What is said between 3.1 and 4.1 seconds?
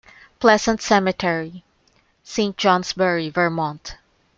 Vermont.